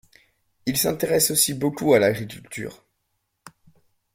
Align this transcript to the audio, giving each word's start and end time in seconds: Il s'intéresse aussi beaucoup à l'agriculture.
Il 0.65 0.77
s'intéresse 0.79 1.29
aussi 1.29 1.53
beaucoup 1.53 1.93
à 1.93 1.99
l'agriculture. 1.99 2.83